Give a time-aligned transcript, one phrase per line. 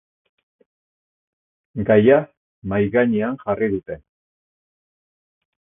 [1.89, 2.17] Gaia
[2.71, 3.99] mahai gainean jarri dute.